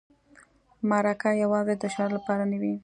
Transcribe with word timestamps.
مرکه 0.89 1.29
یوازې 1.43 1.73
د 1.77 1.83
شهرت 1.93 2.13
لپاره 2.15 2.43
نه 2.51 2.57
وي. 2.61 2.73